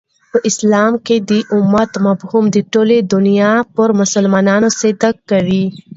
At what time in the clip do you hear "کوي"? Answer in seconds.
5.29-5.65